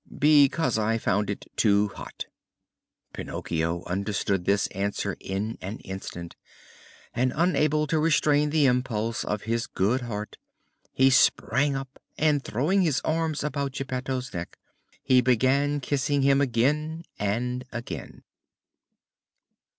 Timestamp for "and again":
17.19-18.23